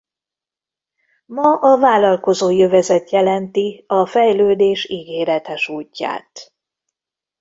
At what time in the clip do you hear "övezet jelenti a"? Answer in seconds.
2.63-4.05